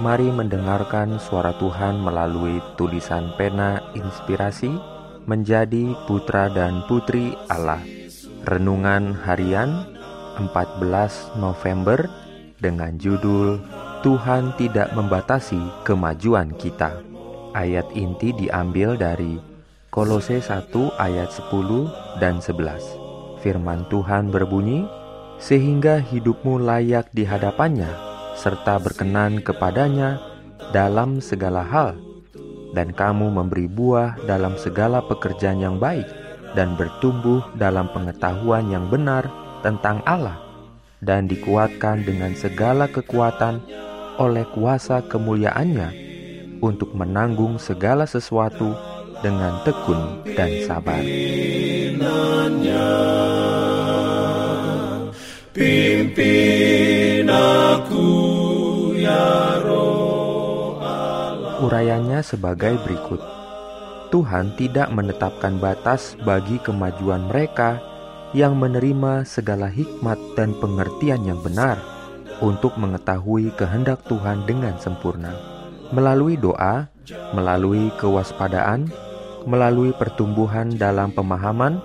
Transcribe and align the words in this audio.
Mari 0.00 0.32
mendengarkan 0.32 1.20
suara 1.20 1.52
Tuhan 1.60 2.00
melalui 2.00 2.64
tulisan 2.80 3.36
pena 3.36 3.92
inspirasi 3.92 4.72
menjadi 5.28 5.92
putra 6.08 6.48
dan 6.48 6.80
putri 6.88 7.36
Allah. 7.52 7.84
Renungan 8.48 9.12
harian 9.20 9.84
14 10.40 11.36
November 11.36 12.08
dengan 12.56 12.96
judul 12.96 13.60
Tuhan 14.00 14.56
tidak 14.56 14.96
membatasi 14.96 15.60
kemajuan 15.84 16.56
kita. 16.56 16.96
Ayat 17.52 17.84
inti 17.92 18.32
diambil 18.32 18.96
dari 18.96 19.36
Kolose 19.92 20.40
1 20.40 20.72
ayat 20.96 21.28
10 21.28 22.16
dan 22.16 22.40
11. 22.40 22.80
Firman 23.44 23.84
Tuhan 23.92 24.32
berbunyi, 24.32 24.88
"Sehingga 25.36 26.00
hidupmu 26.00 26.64
layak 26.64 27.12
di 27.12 27.28
hadapannya 27.28 28.11
serta 28.36 28.80
berkenan 28.80 29.40
kepadanya 29.44 30.20
dalam 30.72 31.20
segala 31.20 31.62
hal, 31.62 31.96
dan 32.72 32.92
kamu 32.92 33.28
memberi 33.28 33.68
buah 33.68 34.16
dalam 34.24 34.56
segala 34.56 35.04
pekerjaan 35.04 35.60
yang 35.60 35.76
baik, 35.76 36.06
dan 36.56 36.76
bertumbuh 36.76 37.44
dalam 37.56 37.88
pengetahuan 37.92 38.68
yang 38.72 38.88
benar 38.88 39.28
tentang 39.60 40.00
Allah, 40.08 40.40
dan 41.04 41.28
dikuatkan 41.28 42.04
dengan 42.04 42.32
segala 42.36 42.88
kekuatan 42.88 43.60
oleh 44.20 44.44
kuasa 44.52 45.00
kemuliaannya 45.08 45.90
untuk 46.62 46.94
menanggung 46.94 47.58
segala 47.58 48.06
sesuatu 48.06 48.76
dengan 49.24 49.62
tekun 49.66 50.26
dan 50.34 50.50
sabar. 50.66 51.02
Pimpin 55.52 57.28
Urayanya 61.62 62.26
sebagai 62.26 62.74
berikut. 62.82 63.22
Tuhan 64.10 64.58
tidak 64.58 64.90
menetapkan 64.90 65.62
batas 65.62 66.18
bagi 66.26 66.58
kemajuan 66.58 67.30
mereka 67.30 67.78
yang 68.34 68.58
menerima 68.58 69.22
segala 69.22 69.70
hikmat 69.70 70.18
dan 70.34 70.58
pengertian 70.58 71.22
yang 71.22 71.38
benar 71.38 71.78
untuk 72.42 72.74
mengetahui 72.74 73.54
kehendak 73.54 74.02
Tuhan 74.10 74.42
dengan 74.42 74.74
sempurna. 74.82 75.32
Melalui 75.94 76.34
doa, 76.34 76.90
melalui 77.30 77.94
kewaspadaan, 78.02 78.90
melalui 79.46 79.94
pertumbuhan 79.94 80.74
dalam 80.74 81.14
pemahaman, 81.14 81.78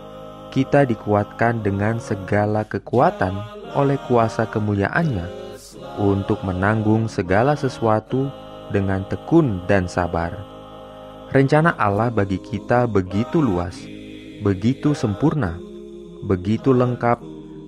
kita 0.50 0.90
dikuatkan 0.90 1.62
dengan 1.62 2.02
segala 2.02 2.66
kekuatan 2.66 3.38
oleh 3.78 4.02
kuasa 4.10 4.50
kemuliaannya 4.50 5.47
untuk 6.00 6.42
menanggung 6.46 7.10
segala 7.10 7.58
sesuatu 7.58 8.30
dengan 8.70 9.04
tekun 9.10 9.66
dan 9.66 9.90
sabar. 9.90 10.34
Rencana 11.34 11.76
Allah 11.76 12.08
bagi 12.08 12.40
kita 12.40 12.88
begitu 12.88 13.44
luas, 13.44 13.76
begitu 14.40 14.96
sempurna, 14.96 15.60
begitu 16.24 16.72
lengkap, 16.72 17.20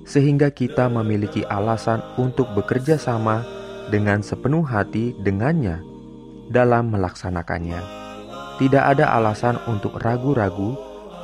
sehingga 0.08 0.48
kita 0.50 0.88
memiliki 0.88 1.44
alasan 1.50 2.00
untuk 2.16 2.48
bekerja 2.56 2.96
sama 2.96 3.44
dengan 3.92 4.24
sepenuh 4.24 4.64
hati 4.64 5.12
dengannya 5.20 5.84
dalam 6.48 6.94
melaksanakannya. 6.96 7.82
Tidak 8.58 8.84
ada 8.96 9.12
alasan 9.16 9.60
untuk 9.68 10.00
ragu-ragu 10.00 10.76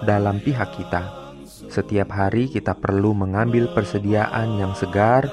dalam 0.03 0.43
pihak 0.43 0.75
kita 0.75 1.25
setiap 1.69 2.13
hari 2.13 2.47
kita 2.51 2.77
perlu 2.77 3.11
mengambil 3.11 3.71
persediaan 3.71 4.59
yang 4.59 4.71
segar 4.77 5.27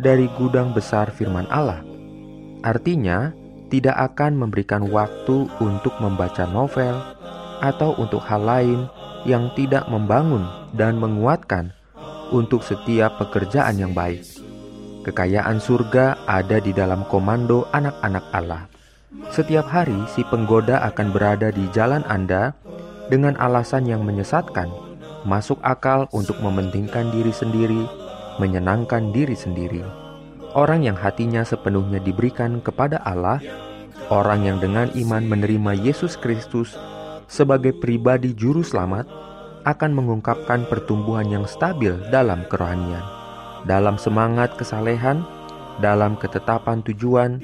dari 0.00 0.26
gudang 0.34 0.74
besar 0.74 1.10
firman 1.14 1.46
Allah. 1.50 1.82
Artinya, 2.64 3.30
tidak 3.68 4.14
akan 4.14 4.38
memberikan 4.38 4.86
waktu 4.88 5.50
untuk 5.58 5.94
membaca 5.98 6.46
novel 6.46 6.94
atau 7.60 7.96
untuk 7.96 8.22
hal 8.22 8.44
lain 8.44 8.80
yang 9.24 9.50
tidak 9.56 9.88
membangun 9.88 10.44
dan 10.76 11.00
menguatkan 11.00 11.72
untuk 12.30 12.62
setiap 12.62 13.16
pekerjaan 13.20 13.80
yang 13.80 13.92
baik. 13.96 14.22
Kekayaan 15.04 15.60
surga 15.60 16.24
ada 16.24 16.60
di 16.60 16.72
dalam 16.72 17.04
komando 17.08 17.68
anak-anak 17.72 18.24
Allah. 18.32 18.64
Setiap 19.30 19.68
hari, 19.68 19.96
si 20.12 20.24
penggoda 20.28 20.80
akan 20.88 21.12
berada 21.12 21.52
di 21.52 21.68
jalan 21.72 22.02
Anda 22.08 22.56
dengan 23.12 23.36
alasan 23.36 23.84
yang 23.84 24.02
menyesatkan 24.02 24.84
masuk 25.24 25.56
akal 25.64 26.06
untuk 26.12 26.36
mementingkan 26.44 27.08
diri 27.10 27.32
sendiri, 27.32 27.88
menyenangkan 28.38 29.14
diri 29.14 29.34
sendiri. 29.34 29.84
Orang 30.54 30.86
yang 30.86 30.94
hatinya 30.94 31.42
sepenuhnya 31.42 31.98
diberikan 31.98 32.62
kepada 32.62 33.02
Allah, 33.02 33.42
orang 34.10 34.46
yang 34.46 34.58
dengan 34.62 34.86
iman 34.94 35.26
menerima 35.26 35.74
Yesus 35.74 36.14
Kristus 36.14 36.78
sebagai 37.26 37.74
pribadi 37.74 38.30
juru 38.30 38.62
selamat, 38.62 39.10
akan 39.64 39.90
mengungkapkan 39.96 40.68
pertumbuhan 40.68 41.26
yang 41.26 41.48
stabil 41.48 41.96
dalam 42.12 42.44
kerohanian, 42.46 43.02
dalam 43.64 43.96
semangat 43.96 44.54
kesalehan, 44.60 45.24
dalam 45.82 46.14
ketetapan 46.20 46.84
tujuan, 46.86 47.40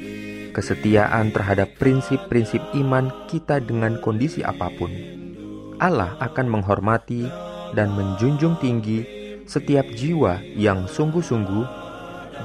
kesetiaan 0.54 1.32
terhadap 1.34 1.74
prinsip-prinsip 1.80 2.60
iman 2.78 3.10
kita 3.26 3.58
dengan 3.58 3.98
kondisi 3.98 4.44
apa 4.44 4.68
pun. 4.76 4.92
Allah 5.80 6.14
akan 6.20 6.46
menghormati 6.60 7.24
dan 7.72 7.90
menjunjung 7.96 8.60
tinggi 8.60 9.19
setiap 9.50 9.82
jiwa 9.90 10.38
yang 10.54 10.86
sungguh-sungguh, 10.86 11.66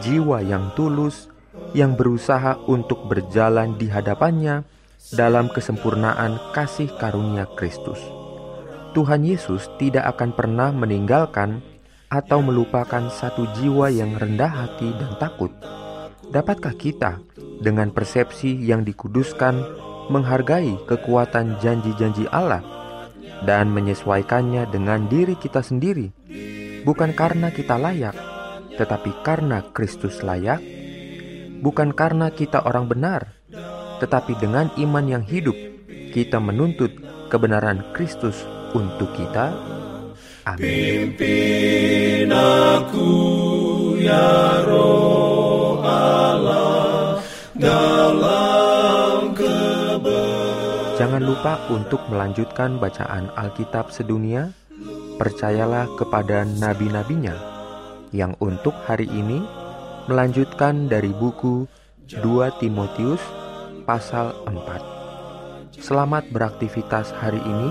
jiwa 0.01 0.41
yang 0.41 0.73
tulus, 0.73 1.29
yang 1.77 1.93
berusaha 1.93 2.57
untuk 2.65 3.05
berjalan 3.05 3.77
di 3.77 3.85
hadapannya 3.85 4.65
dalam 5.13 5.53
kesempurnaan 5.53 6.41
kasih 6.57 6.89
karunia 6.97 7.45
Kristus. 7.53 8.01
Tuhan 8.97 9.21
Yesus 9.21 9.69
tidak 9.77 10.17
akan 10.17 10.33
pernah 10.33 10.73
meninggalkan 10.73 11.61
atau 12.09 12.41
melupakan 12.41 13.05
satu 13.13 13.45
jiwa 13.53 13.93
yang 13.93 14.17
rendah 14.17 14.49
hati 14.49 14.89
dan 14.97 15.13
takut. 15.21 15.53
Dapatkah 16.33 16.73
kita 16.73 17.21
dengan 17.61 17.93
persepsi 17.93 18.49
yang 18.65 18.81
dikuduskan 18.81 19.61
menghargai 20.09 20.73
kekuatan 20.89 21.61
janji-janji 21.61 22.25
Allah 22.33 22.65
dan 23.45 23.69
menyesuaikannya 23.69 24.73
dengan 24.73 25.05
diri 25.05 25.37
kita 25.37 25.61
sendiri, 25.61 26.09
bukan 26.85 27.17
karena 27.17 27.49
kita 27.49 27.81
layak, 27.81 28.13
tetapi 28.77 29.11
karena 29.25 29.65
Kristus 29.73 30.21
layak, 30.21 30.61
bukan 31.59 31.91
karena 31.91 32.29
kita 32.29 32.61
orang 32.61 32.85
benar, 32.85 33.33
tetapi 33.97 34.37
dengan 34.37 34.69
iman 34.77 35.05
yang 35.09 35.23
hidup, 35.25 35.57
kita 36.13 36.37
menuntut 36.37 36.93
kebenaran 37.33 37.81
Kristus 37.97 38.45
untuk 38.77 39.09
kita. 39.17 39.57
Amin. 40.45 41.17
Pimpin 41.17 42.29
aku 42.29 43.09
ya 43.97 44.61
roh 44.61 45.81
Allah 45.81 47.17
dalam 47.57 48.45
Jangan 50.95 51.19
lupa 51.27 51.59
untuk 51.67 51.99
melanjutkan 52.07 52.79
bacaan 52.79 53.27
Alkitab 53.35 53.91
sedunia. 53.91 54.47
Percayalah 55.15 55.95
kepada 55.95 56.43
nabi-nabinya 56.43 57.31
yang 58.11 58.35
untuk 58.43 58.75
hari 58.83 59.07
ini 59.07 59.39
melanjutkan 60.11 60.91
dari 60.91 61.15
buku 61.15 61.63
2 62.11 62.59
Timotius 62.59 63.23
pasal 63.87 64.35
4. 64.43 65.79
Selamat 65.79 66.27
beraktivitas 66.35 67.15
hari 67.15 67.39
ini. 67.39 67.69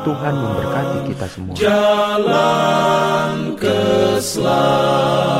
Tuhan 0.00 0.34
memberkati 0.34 0.98
kita 1.12 1.26
semua. 1.30 1.54
Jalan 1.60 3.54
keselamatan 3.60 5.39